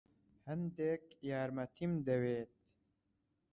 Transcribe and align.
هەندێک 0.47 1.03
یارمەتیم 1.29 1.91
دەوێت. 2.07 2.51